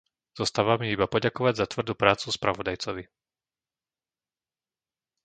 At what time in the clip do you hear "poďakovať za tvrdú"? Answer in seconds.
1.15-1.93